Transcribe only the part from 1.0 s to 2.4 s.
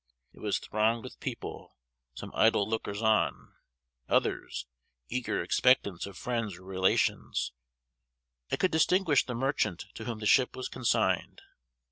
with people; some